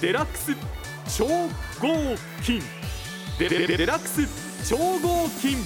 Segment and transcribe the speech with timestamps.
[0.00, 0.52] デラックス
[1.18, 2.14] 超合
[2.44, 2.62] 金。
[3.36, 5.56] デデデラックス超合金。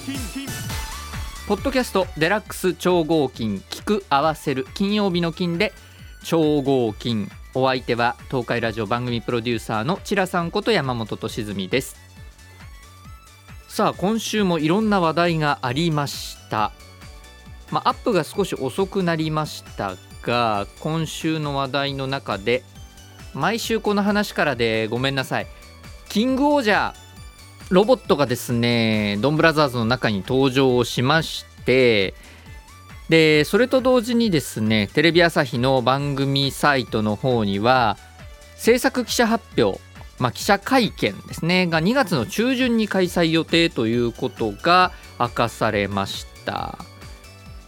[1.47, 3.59] ポッドキャストデラックス超合金。
[3.69, 4.67] 聞く合わせる。
[4.73, 5.75] 金曜日の金で
[6.25, 7.31] 超合金。
[7.53, 11.97] お相手は東海ラジオ番組プロデューサーのチラさんこと山本俊純です。
[13.69, 16.73] さあ今週もいろんな話題がありました。
[17.71, 22.63] まあ、アップが少し遅くなりましたが今週の話題の中で
[23.35, 25.47] 毎週この話からでごめんなさい。
[26.09, 26.95] キングオージャー
[27.71, 32.13] ロボットがですねドンブラザーズの中に登場しまして
[33.09, 37.97] でそれと同時にですねテレビ朝日の番組サイトの方には
[38.57, 39.81] 制作記者発表、
[40.19, 46.79] まあ、記者会見ですねが2月の中旬に開催予定ということが明かされました。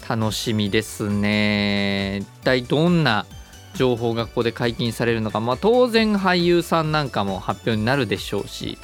[0.06, 2.18] 楽しみですね。
[2.18, 3.24] 一体どんな
[3.74, 8.78] 情報がここで解禁されるのか、まあ、当然俳優さんなんかも発表になるでしょうし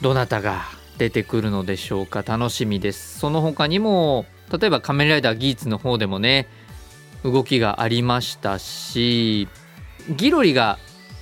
[0.00, 0.62] どなたが
[0.98, 2.22] 出てくるのでしょうか。
[2.22, 3.20] 楽しみです。
[3.20, 6.48] その他にも例えば仮面ライダーギーツの方でもね
[7.24, 9.48] 動きがありましたし
[10.10, 10.78] ギロリが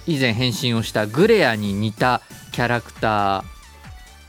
[0.07, 2.23] 以前変身をしたグレアに似た
[2.53, 3.45] キャラクター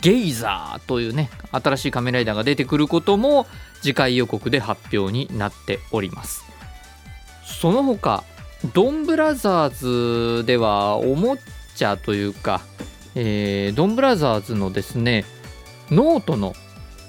[0.02, 3.46] ゲイザーというね新しい仮面ライダーが出てくることも
[3.82, 6.56] 次回予告で発表になっております。
[7.48, 8.23] その他
[8.73, 11.38] ドンブラザーズではおも
[11.76, 12.62] ちゃというか、
[13.16, 15.26] えー、ドンブラザーズのですね
[15.90, 16.53] 脳人の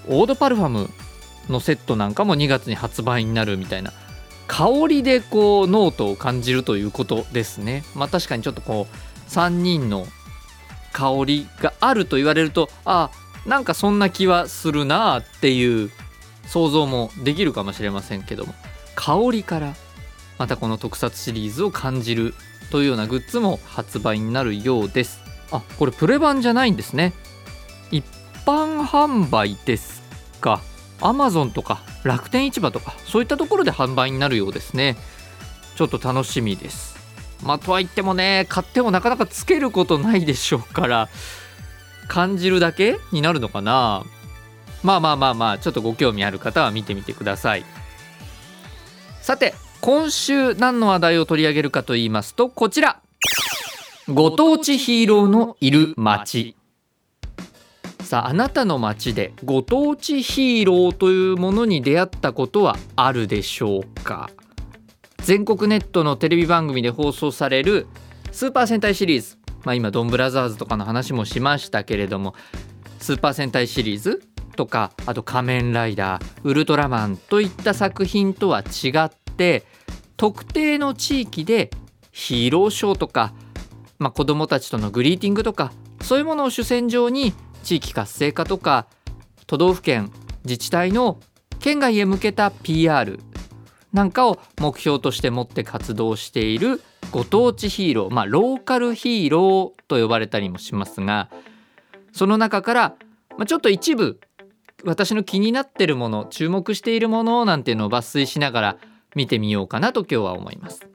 [0.08, 0.88] オードパルファム
[1.48, 3.92] のセットなんかも2月に発売になるみたいな
[4.46, 7.84] 香りでこう脳人を感じるということですね。
[7.94, 10.06] まあ確かにちょっとこう3人の
[10.92, 13.10] 香りがあると言われるとあ
[13.46, 15.90] なんかそんな気はするなっていう
[16.46, 18.54] 想像もできるかもしれませんけども
[18.94, 19.74] 香りから
[20.38, 22.34] またこの特撮シリーズを感じる
[22.70, 25.20] というようなグッズも発売になるようです。
[25.50, 27.12] あこれプレ版じゃないんですね。
[27.90, 28.04] 一
[28.46, 30.02] 般販売です
[30.40, 30.60] か。
[31.00, 34.96] Amazon とか楽天市場とかそういったところで販売になるようですね。
[35.76, 36.96] ちょっと楽しみです。
[37.42, 41.08] まあとはいってもね買ってもなかなかつけることないでしょうから
[42.08, 44.04] 感じるだけになるのかな。
[44.82, 47.64] まあまあまあまあちょっとご興味ある方は見てみてください。
[49.22, 53.00] さて今週何の話題を取り上げるかと言いますとこちら。
[54.08, 56.56] ご当地ヒーローのいる街。
[58.02, 64.30] さああなたの街でご当地ヒーローというものに出会ったことはあるでしょうか？
[65.18, 67.86] 全国ネットのテレビ番組で放送される
[68.32, 69.36] スーパー戦隊シリーズ。
[69.64, 72.34] まあ今ドンブラザーズとかの話もしましたけれども
[72.98, 74.22] スーパー戦隊シリーズ
[74.56, 79.64] とかあと仮面ライダーウルトラマンといった作品とは違って
[80.18, 81.70] 特定の地域で
[82.10, 83.32] ヒーローショーとか、
[83.98, 85.72] まあ、子どもたちとのグリーティングとか
[86.02, 87.32] そういうものを主戦場に
[87.62, 88.86] 地域活性化とか
[89.46, 90.12] 都道府県
[90.44, 91.20] 自治体の
[91.60, 93.18] 県外へ向けた PR
[93.92, 101.30] なんかを目標として持って活動しているご当地ヒーロー、まあ、ローカルヒーローと呼ばれたりもしますが
[102.12, 102.96] その中から、
[103.36, 104.20] まあ、ちょっと一部
[104.84, 108.78] 私の気になってるもの注目しているものなんていうのを抜粋しながら
[109.14, 110.88] 見てみようかなと今日は思います。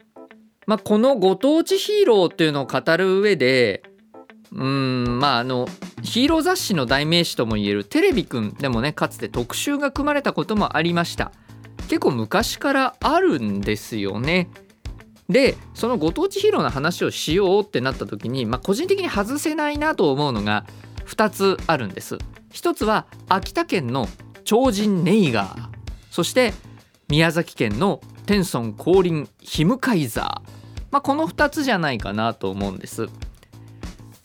[0.66, 3.84] まあ、このご当地ヒーローっていうのを語る上で
[4.56, 5.68] うんまああの
[6.03, 11.31] ヒーロー雑誌の代名詞ともいえるテレビくんでもねかつて特集が組まれたこともありました。
[11.90, 14.50] 結構昔からあるんですよね。
[15.30, 20.66] でそのご当地ヒーローの話をしようってなった時に、まあ、個人的に外せないなと思うのが
[21.07, 22.18] 2つあるんです。
[22.51, 24.07] 一つは秋田県の
[24.44, 25.69] 超人ネイガー。
[26.12, 26.53] そして
[27.13, 30.51] 宮崎県の天孫降臨ヒムカイザー、
[30.90, 33.07] まあ、この2つじゃないかなと思うんです。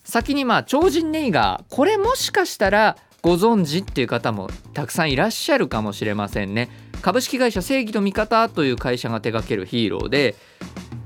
[0.03, 6.67] 先にまあ超人ネイガーこれもしかしたらご存知っていう方もたくさんいらっしゃるかもしれませんね。
[7.03, 10.35] 株式会社正義の味方という会社が手掛けるヒーローで、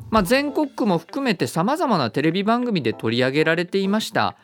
[0.10, 4.38] まあ、全国区も含めてさまざまなテレビ番組で取り上げられていました。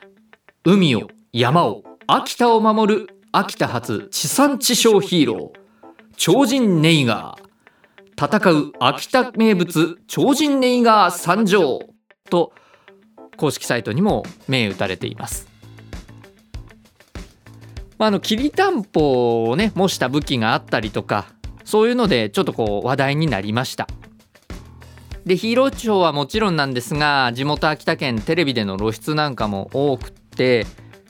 [0.65, 5.58] 海を山を秋田を守る秋田発地産地消ヒーロー。
[6.21, 8.37] 超人ネイガー。
[8.37, 11.79] 戦う秋田名物超人ネイガー参上
[12.29, 12.51] と
[13.37, 15.47] 公式サイトにも銘打たれています。
[17.97, 21.27] まあ、あのきりたんぽをね模した武器があったりとか
[21.63, 23.87] そういうのでちょっとこう話題になりました。
[25.25, 30.67] でヒーローショーはもちろんなんですが地元秋田県テレビでの露出なんかも多くて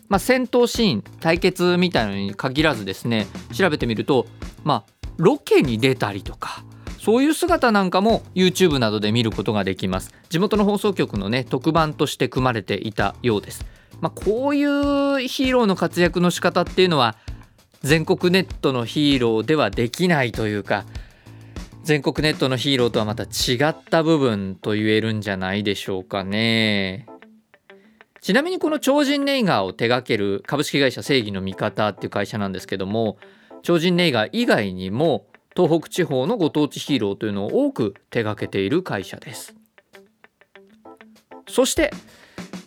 [0.07, 4.25] まあ、戦闘シーン対決みたいのに限らずですね調べてみると
[4.63, 6.63] まあロケに出たりとか
[6.99, 10.13] そういう姿なんかも YouTube などで見ることができます。
[10.29, 13.65] 地元の放送局のね特番として組まれていたようです。
[14.01, 17.15] まあ、こういうヒーローの活躍の仕方っていうのは
[17.81, 20.85] 全国ネットのヒーローではできないというか
[21.83, 27.07] 全国ネットのヒーローとはまた違った部分と言えるんじゃないでしょうかね。
[28.21, 33.17] ちなみにこの超人ネイガーを手掛ける株式会社正義の味方っていう会社なんですけども
[33.61, 35.25] 超人ネイガー以外にも
[35.55, 39.55] 東北地方のご当地ヒーローというのを多く手掛けている会社です。
[41.47, 41.91] そして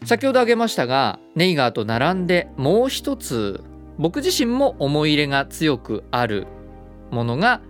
[0.04, 3.62] 先ほど挙げましたがネイガーと並んでもう一つ
[3.98, 6.46] 僕自身も思い入れが強くある
[7.10, 7.60] ものが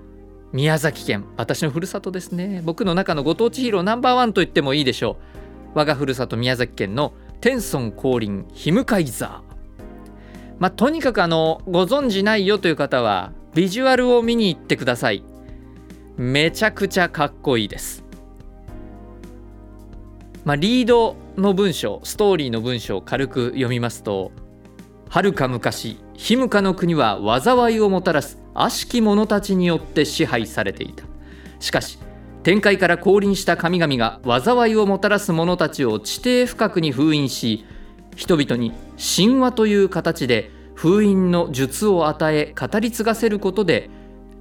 [0.52, 1.24] 宮崎県。
[1.36, 2.60] 私のふるさとですね。
[2.64, 5.16] 僕の中のご当地ヒーローナンバーワンと言ってもいいでしょ
[5.74, 5.78] う。
[5.78, 9.51] 我がふるさと宮崎県の天孫降臨ヒムカイザー。
[10.62, 15.24] まあとにかくあのご存知ないよという方はビジュアルを見に行ってください。
[16.16, 18.04] めちゃくちゃかっこいいです。
[20.44, 24.30] まあ、リードの文章ストーリーの文章を軽く読みますと
[25.08, 31.02] はるか昔ヒムカの国は災いをもたらす悪しき者たちによって支配されていた。
[31.58, 31.98] しかし
[32.44, 37.66] 天界から降臨した神々が災いをもたらす者たちを地底深くに封印し
[38.14, 43.90] 人々に神話という形で封印の術を与え語り継がせることで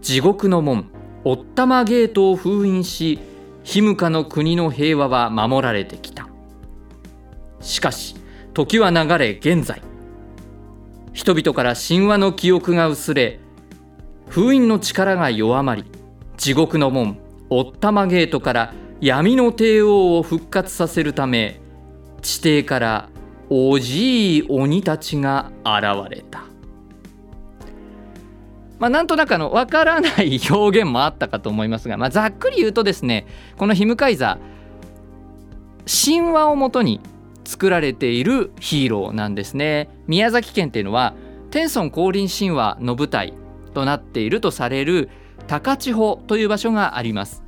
[0.01, 0.89] 地獄の門
[1.23, 3.19] オッタマゲートを封印し
[3.63, 6.27] ヒムカの国の平和は守られてきた。
[7.59, 8.15] しかし
[8.53, 9.81] 時は流れ現在。
[11.13, 13.39] 人々から神話の記憶が薄れ
[14.27, 15.83] 封印の力が弱まり
[16.37, 17.19] 地獄の門
[17.49, 21.59] オッタマゲートから闇の帝王を復活させるため
[22.21, 23.09] 地底から
[23.53, 26.43] おじい鬼たちが現れた。
[28.79, 33.27] まあ、なんとなくあの分からない表現もあったかと思いますが、まあ、ざっくり言うとですね
[33.57, 37.01] このヒムカイザー神話をもとに
[37.43, 39.89] 作られているヒーローなんですね。
[40.07, 41.13] 宮崎県っていうのは
[41.51, 43.33] 天孫降臨神話の舞台
[43.73, 45.09] となっているとされる
[45.47, 47.43] 高千穂という場所があります。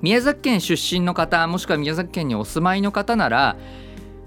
[0.00, 3.56] 宮崎県出身の方もしくは宮崎県にお住まいの方なら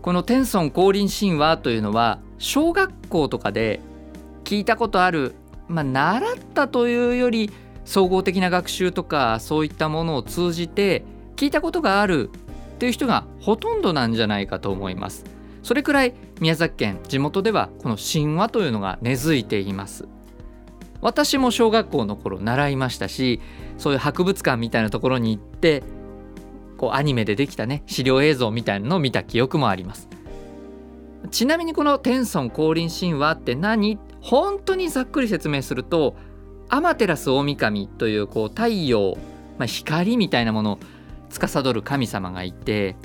[0.01, 3.79] この天孫降臨神話というのは小学校とかで
[4.43, 5.35] 聞いたことある
[5.71, 7.49] まあ、習ったというより
[7.85, 11.03] 総合的な学習とかそういったものを通じて
[11.37, 12.29] 聞いたことがある
[12.75, 15.23] っていう人がほとんどなんじゃないかと思います。
[15.63, 20.07] それくらい宮崎県地元ではこの神話というのが根付いています。
[20.99, 23.41] 私も小学校の頃習いましたし
[23.79, 25.83] そういう博物館みたいなところに行って
[26.81, 30.09] こうアニメでできたね資料映像みたいなのを見た記憶もあります
[31.29, 33.99] ちなみにこの天孫降臨神話って何？
[34.19, 36.15] 本当にざっくり説明すると
[36.69, 39.15] アマテラス大神というこう太陽、
[39.59, 40.79] まあ、光みたいなものを
[41.29, 42.95] 司る神様がいて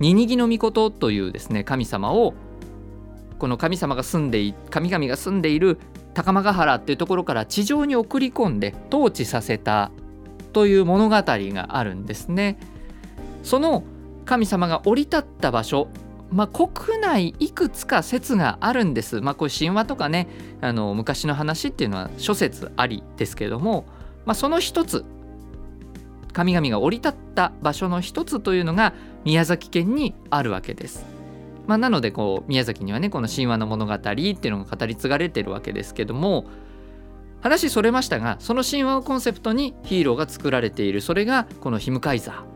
[0.00, 2.34] ニニギの御事というですね神様を
[3.38, 5.78] この神様が住んでい神々が住んでいる
[6.12, 9.92] 高間ヶ原っていうところから地上に送り込んで統治させた
[10.52, 12.58] という物語があるんですね。
[13.46, 13.84] その
[14.24, 15.88] 神様が降り立った場所
[16.32, 19.20] まあ、国内いくつか説があるんです。
[19.20, 20.26] まあ、これ神話とかね
[20.60, 23.86] あの昔の話っていうのは諸説ありですけども、
[24.24, 25.04] まあ、その一つ
[26.32, 28.92] 神々が降り立った場所の一つというのが
[29.24, 31.06] 宮崎県にあるわけです。
[31.68, 36.44] まあ、なのでこう宮崎にはねこの神話の物語っていうのが語り継がれてるわけですけども
[37.40, 42.55] 話それましたがその神話をコンセプトにヒーローが作られているそれがこのヒムカイザー。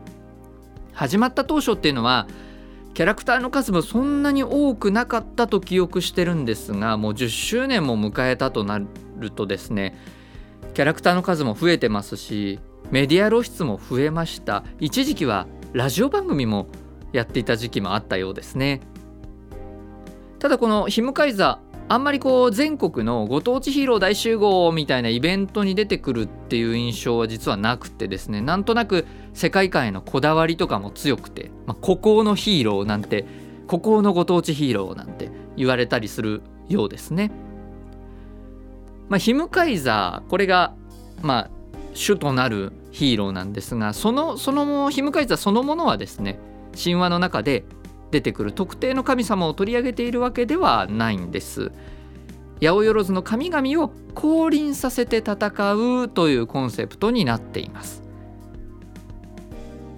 [0.93, 2.27] 始まった当初っていうのは
[2.93, 8.79] キャラクターの数もそんなに多くなかったと記憶してるんですがもう10周年も迎えたとな
[9.17, 9.97] るとですね
[10.73, 12.59] キャラクターの数も増えてますし
[12.91, 14.63] メディア露出も増えました。
[14.79, 16.67] 一時期はラジオ番組も
[17.13, 18.81] やっていた時期もあったようですね。
[20.39, 21.59] ただこのヒムカイザ
[21.91, 33.25] あんまりこう全国のご当地ヒーロー大集合みたいなイベントに出てくるっていう印象は実はなくてですねなんとなく世界観へのこだわりとかも強くて、まあ、孤高のヒーローなんて
[33.67, 37.29] 孤高のご当地ヒーローなんて言われたりするようですね。
[39.09, 40.73] まあ、ヒムカイザーこれが
[41.21, 41.49] まあ
[41.93, 46.39] 主となるヒーローなんですがそのそのヒムカイザーそのものはですね
[46.81, 47.65] 神話の中で
[48.11, 51.71] 出てくる特定の神様を取り上げているわけではないんです。
[52.61, 58.03] 八百万の神々を降臨させて戦うというコンセプトになっています。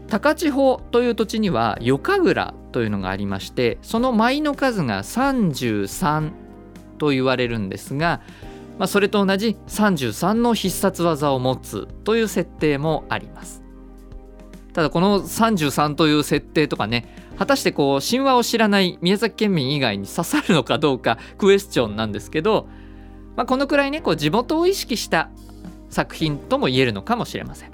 [0.07, 6.31] 高千穂という土地には夜神楽というのがありましてその舞の数が33
[6.99, 8.21] と言われるんですが
[8.77, 13.61] まあ、それと同じ33の必殺技を持つという設定もあります
[14.73, 22.67] ただこの33という設定とかね果たしてこう神話を知らない宮崎県民以外に刺さるのかどうかクエスチョンなんですけど、
[23.35, 25.29] まあ、このくらいねこう地元を意識した
[25.89, 27.71] 作品とも言えるのかもしれません。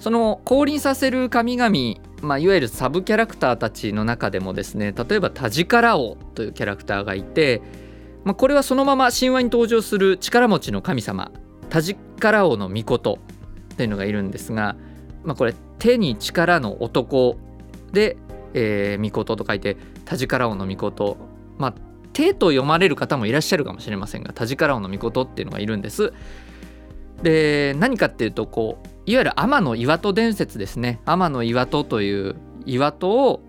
[0.00, 1.72] その降臨させる神々、
[2.22, 7.60] まあ、いわゆるサブキャラクターたちの中でもですね例えばタジカラオというキャラクターがいて、
[8.24, 11.30] まあ、これはそのまま神話に登場する力持ちの神様
[11.68, 13.18] タジカラオの御事
[13.74, 14.76] っていうのがいるんですが、
[15.24, 17.36] まあ、これ手に力の男
[17.92, 18.16] で、
[18.54, 21.16] えー、御と書いてタジカラオの御事
[21.58, 21.74] まあ
[22.12, 26.12] 手と読まれる方もいらっしゃるかもしれませんがタジカラオの御事っていうのがいるんです。
[27.22, 31.00] で何かっていうとこういわゆる天の岩戸伝説ですね。
[31.04, 32.36] 天の岩戸という
[32.66, 33.40] 岩戸を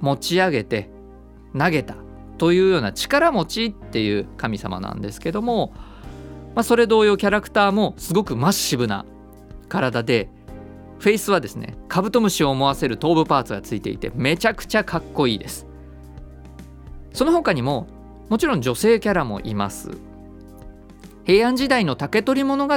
[0.00, 0.90] 持ち上げて
[1.56, 1.96] 投げた
[2.38, 5.72] というような力持ちっていう神様なんですけども、
[6.54, 9.04] まあ、それ同様キャラクターもすごくマッシブな
[9.68, 10.28] 体で
[11.02, 15.66] フェイスはですねカブトムシを思わせる頭部パーツがついていてめちゃくちゃかっこいいです。
[17.12, 17.88] その他にも
[18.28, 19.90] もちろん女性キャラもいます。
[21.24, 22.74] 平安時代の竹取物語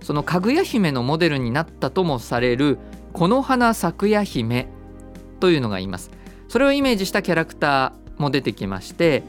[0.00, 2.78] そのかぐや姫のモデルになったともされる
[3.12, 4.68] この花咲くや姫
[5.38, 6.10] というのがいます。
[6.48, 9.22] それをイメージしたキャラクターも出てきまして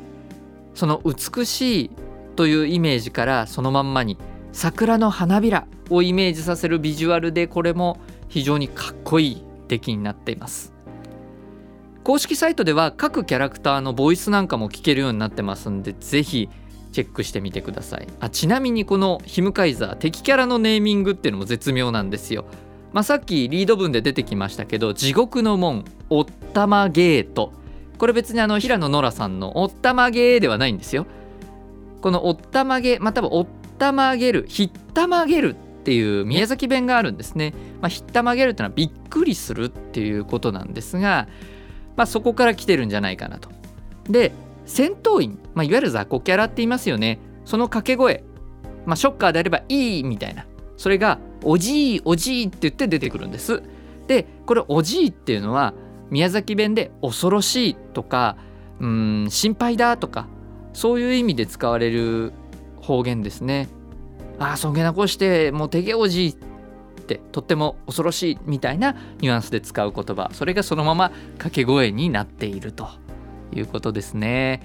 [0.76, 1.92] その美しい
[2.38, 4.18] というイメージからそのまんまに
[4.58, 10.74] 桜の花びらをイメージさせるビジュアルでこれも非常にかっこいい出来になっています。
[12.04, 16.50] 公式サイトでは各キャラクターのボイスなんかも聞けるようになってますんでぜひ
[16.92, 18.08] チェックしてみてください。
[18.20, 22.46] あちなみにこのヒムカイザー敵キャラのネーミングっていうのも絶妙なんですよ。
[22.94, 27.54] まあ、さっきリード文で出てきましたけど地獄の門おったまゲート。
[28.00, 31.06] これ別にあの平野ノラさんのおったまゲーではないんですよ。
[32.02, 33.48] このおったまげまたはおっ
[33.78, 41.28] たまげるひったまげるっていう宮崎弁があるんですね、まあ、ひったまげるってのはびっくりするっていうことなんですが、
[41.96, 43.50] まあ、そこから来てるんじゃないかなと。
[44.10, 44.34] で
[44.66, 47.20] 戦闘員、まあ、いわゆる雑魚キャラって言いますよね。
[47.46, 48.24] その掛け声、
[48.86, 50.46] まあ、ショッカーであればいいみたいな。
[50.76, 53.64] それがおじいおじいって言って出てくるんです。
[54.08, 55.74] でこれおじいっていうのは
[56.10, 58.38] 宮崎弁で恐ろしいとか
[58.80, 60.28] うん心配だとか
[60.74, 62.32] そういう意味で使われる
[62.88, 63.68] 方言ですね。
[64.40, 66.36] ああそげなこしてもうてげおじいっ
[67.06, 70.30] てとっても恐ろしいみたいなニュアンスで使う言葉。
[70.32, 72.88] それがそのまま掛け声になっていると
[73.54, 74.62] いうことですね。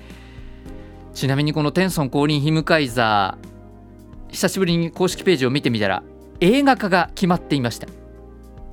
[1.14, 6.02] ちなみにこのテンソン降臨ヒムカイザー久しぶりに公式ページを見てみたら
[6.40, 7.88] 映画化が決まっていました。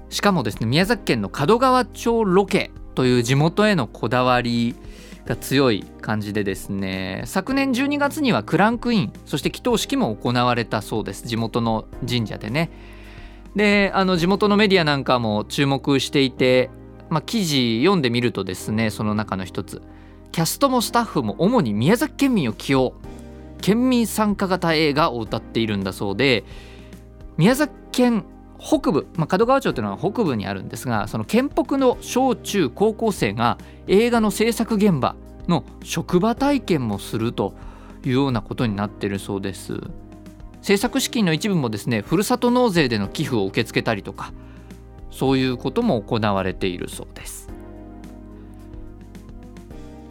[0.09, 4.75] しかもですね宮崎県の門川町ロケという地元へのこだわり
[5.29, 11.27] が強い感じでですね昨年12月にはクランクインそして祈祷式も行われたそうです。
[11.27, 12.71] 地元の神社でね。
[13.55, 16.69] であの地元のメディアなんかも注目していて、
[17.09, 19.81] まあ、記事読んでみるとですねその中の一つ。
[20.31, 22.93] キャストもスタッフも主に宮崎県民を起用。
[23.61, 26.45] 県民参加型映画を歌っているんだそうで
[27.35, 28.23] 宮崎県
[28.59, 35.15] 北部、まあ、門川町というのは北部にあるんですがその県北の小中高校生が映画の制作現場
[35.47, 37.53] の職場体験もすると
[38.03, 39.79] いうようなことになっているそうです。
[40.61, 44.33] 制作資金の一部もですねふるさと納税での寄付を受け付けたりとか
[45.09, 47.49] そういうことも行われているそうです。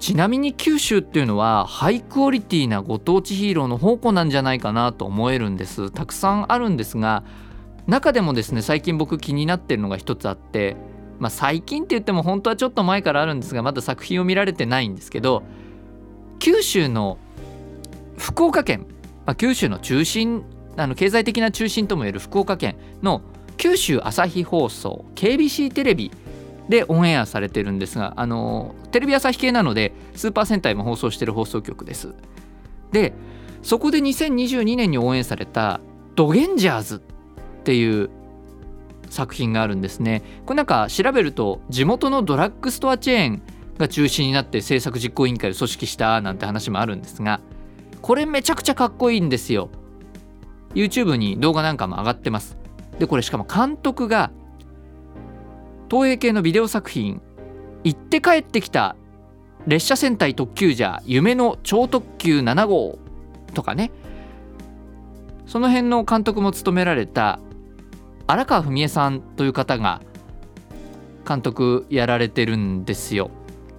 [0.00, 5.90] ちなみに九州っていうのはハイクオリティなご当地ヒーローの宝庫なんじゃないかなと思えるんです。
[5.90, 7.24] たくさんあるんですが
[7.88, 10.76] 中でもですね最近僕気になってるのが一つあって
[11.18, 15.42] まあ最近って言っても本当はちょっと前からあるんですがまだ作品を見られてないんですけど
[16.38, 17.18] 九州の
[18.18, 18.86] 福岡県、
[19.24, 20.44] まあ、九州の中心
[20.76, 23.22] あの経済的な中心ともいえる福岡県の
[23.56, 26.12] 九州朝日放送 KBC テレビ
[26.68, 32.14] でオンエアされてるんですがあのテレビ朝日系なのでスーパー戦隊も放送してる放送局です。
[32.92, 33.14] で
[33.62, 35.80] そこで2022年に応援された
[36.14, 37.02] 「ドゲンジャーズ」
[37.58, 38.10] っていう
[39.10, 40.22] 作品があるんですね。
[40.46, 43.42] これなんか調べると地元のドラッグストアチェーン
[43.78, 47.40] が中心になって制作実行委員会を組織したなんて話もあるんですが
[48.02, 49.70] これめちゃくちゃかっこいいんですよ。
[50.74, 52.56] YouTube に動画なんかも上がってます。
[52.98, 54.30] でこれしかも監督が
[55.90, 57.22] 東映系のビデオ作品
[57.84, 58.96] 「行って帰ってきた
[59.66, 62.98] 列車戦隊特急じゃ夢の超特急7号」
[63.54, 63.90] とかね。
[65.46, 67.40] その辺の監督も務められた
[68.28, 70.02] 荒川文江さんという方が
[71.26, 73.30] 監督やられてるんですよ。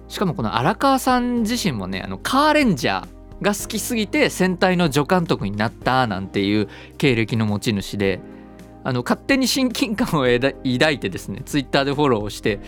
[0.08, 3.06] しかもこの荒川さん自身もねあのカーレンジャー
[3.42, 8.18] が好きすぎて戦隊の助監督になったなんていう経歴の持ち主で
[8.82, 12.58] あの勝手に親近感を抱いてですねツイッターでフォローをして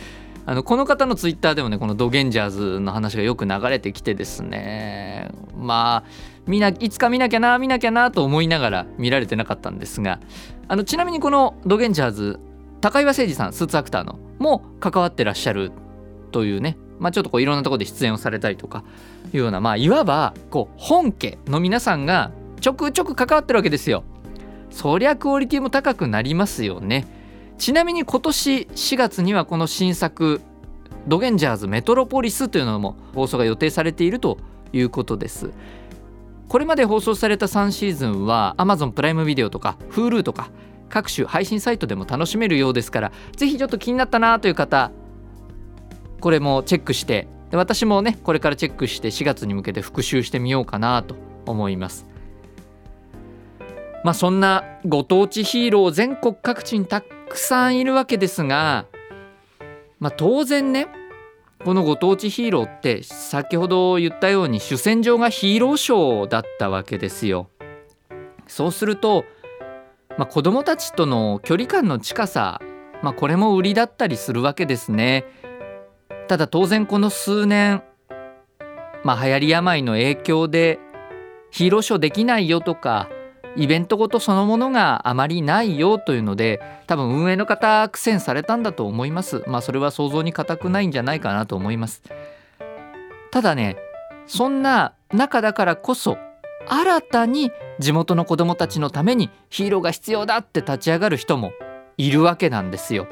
[0.45, 6.11] あのこの方のツイッターでもねこのドゲンジャーズの話がよく流れてきてですねまあ
[6.47, 10.19] 見ないつか見なきゃな見なきゃなと思いながら見られてなかったんですが
[10.69, 12.41] あのちなみにこのドゲンジャーズ
[12.81, 15.71] 高岩誠二さんスーツアクターのも関わってらっしゃる
[16.33, 18.85] というねまあ、ちょっとこういろんなところで出演をされたりとか
[19.35, 22.31] いうような、まあ、いわばこう本家の皆さんが
[22.61, 24.05] ちょくちょく関わってるわけですよ。
[24.71, 27.22] そりゃクオリティも高くなりますよね。
[27.63, 30.41] ちなみに今年4月にはこの新作
[31.07, 34.39] 「ドゲンジャーズメトロポリス」というのも放送が予定されていると
[34.73, 35.51] いうことです。
[36.49, 40.51] これまで放送された3シーズンは Amazon プライムビデオとか Hulu とか
[40.89, 44.91] 各種配信サイトでも楽しめるようですからぜひちょっと気になったなという方
[46.21, 51.15] これもチェックしてで私もねこれからチェックして4月に向けて復習してみようかなと
[51.47, 52.07] 思います
[54.03, 58.87] まあそんなご当地ヒーロー全国各地にたくくさんいるわけですが
[59.99, 60.89] まあ当然ね
[61.65, 67.49] このご当地ヒーローって先ほど言ったように主戦場がヒーローショーだったわけですよ。
[68.49, 69.25] そうすると、
[70.19, 72.61] まあ、子どもたちとの距離感の近さ、
[73.01, 75.25] まあ、これも売りだったりするわけですね。
[76.27, 77.85] ただ当然この数年
[79.05, 80.81] まあ流行り病の影響で
[81.53, 83.09] ヒーローショーできないよとか
[83.57, 92.03] イベントごとそのものがあまりないよというので多分運営の方苦戦されたんだと思いますまあそれは想像に難くないんじゃないかなと思います
[93.31, 93.77] ただね
[94.27, 96.17] そんな中だからこそ
[96.67, 101.53] 新たに地元の子どもたちのためにヒーローが必要だって立ち上がる人も
[101.97, 103.09] いるわけなんですよ。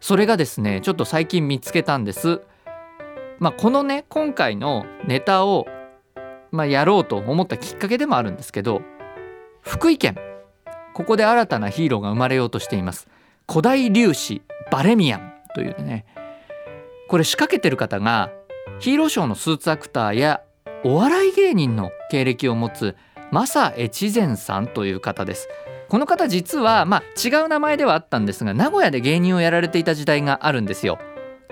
[0.00, 2.42] それがですねちょっと最近見つけたんです。
[3.38, 5.66] まあ、このね今回のネタを、
[6.50, 8.82] まあ、やろうと思ったきっかけでもあるんですけど
[9.68, 10.16] 福井県。
[10.94, 13.06] ここで新たなヒーローが生まれようとしています。
[13.46, 14.40] 古代粒子
[14.72, 16.06] バレミアンというね。
[17.06, 18.30] これ仕掛けてる方が
[18.78, 20.40] ヒーローショーのスーツアクターや
[20.84, 22.96] お笑い芸人の経歴を持つ
[23.30, 25.48] マサ越前さんという方です。
[25.90, 30.98] この方実はまあ違う名前ではあったんですが名古屋で芸人をやられていた時代があるんですよ。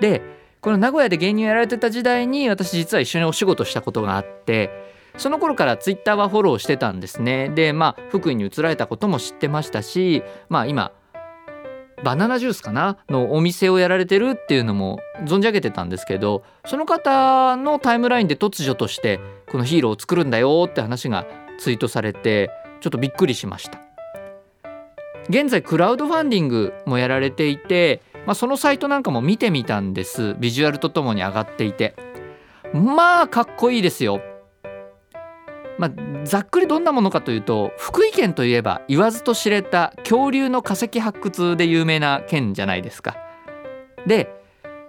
[0.00, 0.22] で
[0.62, 4.85] この名古屋で芸人をやられてた時代に私実は一緒にお仕事したことがあって
[5.16, 7.48] その頃からツイッターはフォローしてたんですね。
[7.48, 10.92] でまあ福井に移られたことも知ってましたしまあ今
[12.04, 12.98] バナナジュースかな？
[13.08, 19.18] のお店をやられてるっていうのも存じ上げてたんですけどその方のタイムラインで突如として
[19.50, 21.26] このヒーローを作るんだよって話が
[21.58, 22.50] ツイートされて
[22.82, 23.80] ちょっとびっくりしました。
[25.28, 31.96] 現在クラウドファンディングもやられていて、まあ、そのサイトなんかも見てみたんですビジュアルとともに上がっていて
[32.72, 34.20] まあかっこいいですよ。
[35.78, 43.16] まあ、ざっくりどんなものかというと福井県といえば言わずと知れた恐竜の化石発掘で有名な県じゃないですか。
[44.06, 44.32] で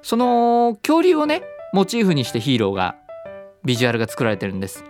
[0.01, 2.95] その恐竜をねモチーフにしてヒーローが
[3.65, 4.85] ビジュアルが作られてるんです。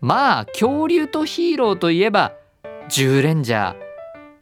[0.00, 2.32] まあ恐竜とヒーローといえば
[2.88, 3.76] 10レンジャー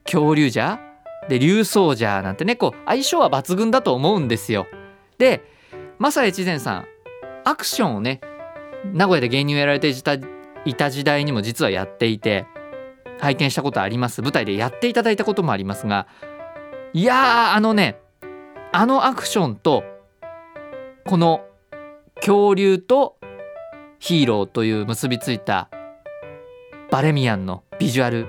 [0.04, 0.80] 恐竜じゃ
[1.28, 4.66] で竜奏者なんてねこう相性は抜群だと思うんですよ。
[5.16, 5.42] で
[5.98, 6.86] 正越前さん
[7.44, 8.20] アクションをね
[8.92, 10.18] 名古屋で芸人をやられていた
[10.64, 12.46] いた時代にも実はやっていて
[13.20, 14.22] 拝見したことあります。
[14.22, 16.06] 舞台でやっていただいたこともありますが
[16.92, 17.98] いやーあのね
[18.72, 19.84] あのアクションと
[21.06, 21.44] この
[22.16, 23.16] 恐竜と
[23.98, 25.68] ヒーローという結びついた
[26.90, 28.26] バレミアンのビジュアル。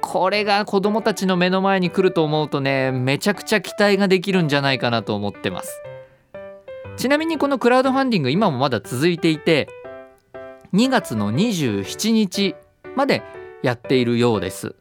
[0.00, 5.82] これが子供たちの目の前に来ると思うとねめちゃくちゃ期待ができるんじゃないかなと思ってます。
[6.96, 9.68] ちなみにこのクラウドファンディング今もまだ続いていて
[10.72, 12.54] 2月の27日
[12.94, 13.22] まで
[13.62, 14.74] やっているようです。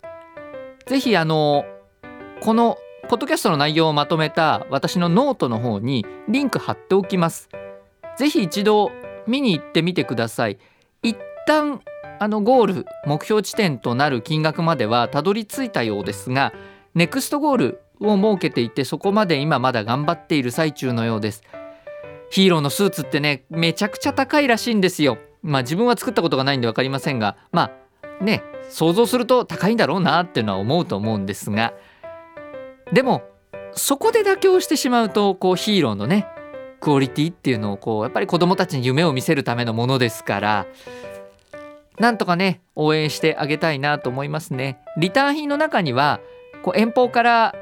[0.87, 1.65] ぜひあの
[2.41, 7.49] このポッドキャストの内容をまとめた私のノートの方にリンク貼っておきます。
[8.17, 8.91] ぜひ一度
[9.27, 10.57] 見に行ってみてください。
[11.03, 11.17] 一
[11.47, 11.81] 旦
[12.19, 16.53] あのゴール目標地点となる金額まではたどり着いたようですが
[16.93, 21.43] ネクストゴールを設けていてそこまで今まだ頑張っている最中のようです。
[22.31, 25.17] ヒーローのスーツってねめちゃくちゃ高いらしいんですよ。
[25.45, 27.71] まあ自分は作ったことがないんで分かりませんがま
[28.19, 31.73] あね想像すると高いんだろうなっていうのは思うと思うんですが
[32.91, 33.23] でも
[33.73, 36.27] そこで妥協してしまうとこうヒーローのね
[36.79, 40.67] クオリティっていうのをこうやっぱり子どもたちに夢を見せるためのものですから
[41.99, 44.79] なんとかね応援してあげたいなと思いますね。
[44.97, 46.19] リターン品の中には
[46.61, 47.55] こう遠方から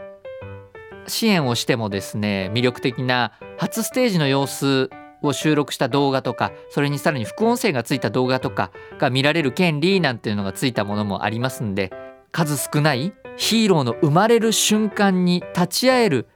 [1.07, 4.89] 支援をしてもですね魅力的な初ステージの様子
[5.27, 11.91] を収録した動画とかそれにさらに副音声がついた動画とかが見られる権利なんていうのがついたものもありますんで
[12.31, 16.27] 数少ないヒーローの生まれる瞬間に立ち会える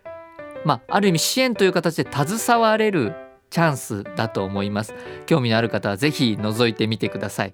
[0.66, 3.14] まあある意味支援という形で携われる
[3.50, 4.94] チャンスだと思います。
[5.26, 7.54] 興味のある方はぜひ覗いてみてください。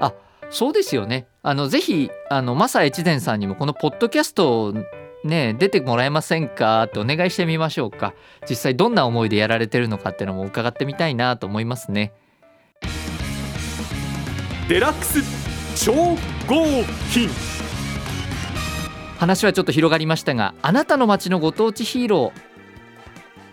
[0.00, 0.12] あ
[0.50, 1.26] そうですよね。
[1.42, 4.74] あのぜひあのマサ越前さんにもこのポッドキャスト
[5.24, 6.84] ね出てもらえませんか？
[6.84, 8.14] ってお願いしてみましょうか。
[8.48, 12.12] 実際どんな思いでやられてるのかっていうのも伺ってみたいなと思いますね。
[14.68, 15.92] デラックス超
[16.46, 17.28] 合金。
[19.18, 22.40] 話はちょっと広がりましたがあなたの街のご当地ヒーロー。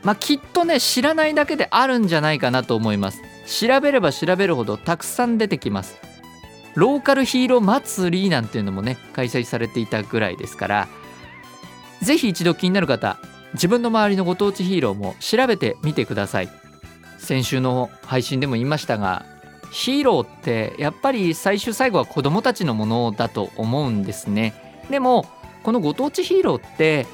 [0.03, 3.21] まあきっとね知らないだけであるんじゃないかなと思います。
[3.45, 5.97] 調べれば調べるほどたくさん出てきます。
[6.73, 10.87] ローカルヒーロー祭りなんていうのもね開催されていたぐらいですから
[12.01, 13.17] ぜひ一度気になる方
[13.53, 16.49] 自分の周りのご当地ヒーローも調べてみてください。
[17.17, 19.25] 先週の配信でも言いましたが
[19.71, 24.83] ヒーローってやっぱり最終最後は子供たちのものだと思うんですね。
[24.89, 25.25] でも
[25.63, 27.05] このご当地ヒーローって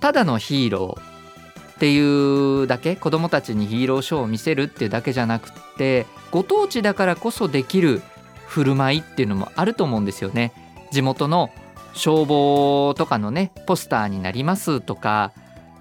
[0.00, 8.02] ただのヒーローっていうだけ子供たちにヒーローショーを見せるっていうだけじゃなくってご当地だからこそできる
[8.46, 10.52] 振る舞いっていうのもあると思うんですよね。
[10.92, 11.50] 地元の
[11.94, 15.32] 消防とかのねポスターになりますとか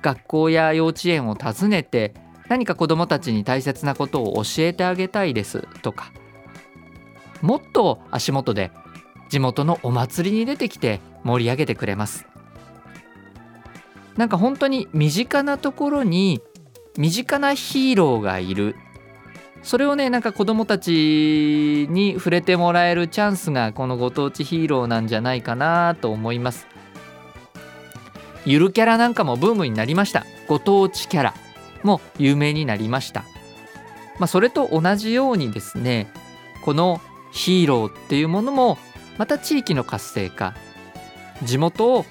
[0.01, 2.13] 学校や幼稚園を訪ねて
[2.49, 6.11] 何か子どもたちに大切なことを教えてあげたいですとか
[7.41, 8.71] もっと足元で
[9.29, 12.27] 地元のお祭りに出てきて盛り上げてくれます。
[14.15, 16.41] なんか本当に身近なところに
[16.97, 18.75] 身近なヒーローがいる。
[19.63, 26.67] それをねなんか子どもたちに触れてもらえるチャンスがこのご当地ヒーローなんじゃないかなと思います。
[28.45, 30.25] ゆるキャラなんかもブームになりました。
[30.47, 31.33] ご当地キャラ
[31.81, 33.23] も有名になりました。
[34.19, 36.11] まあ、それと同じようにですね
[36.63, 38.77] このヒーローっていうものも
[39.17, 40.53] また地域の活性化
[41.41, 42.05] 地元を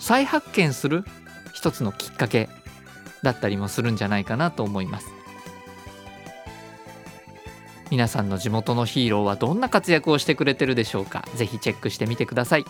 [0.00, 1.04] 再発見する
[1.52, 2.48] 一つのきっかけ
[3.22, 5.13] だったりもするんじゃないかなと思います。
[7.94, 11.24] 皆さんの地元のヒーローはどんな活躍をしてくれてるでしょうか？
[11.36, 12.64] ぜひチェックしてみてください。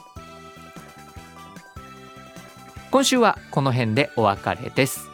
[2.90, 5.08] 今週はこの辺でお別れです。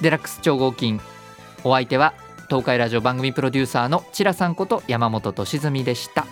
[0.00, 1.00] デラックス超合金。
[1.64, 2.14] お相手は
[2.48, 6.28] 東海ラジオ番組プロデューサーのチラさんこと山本俊純でした。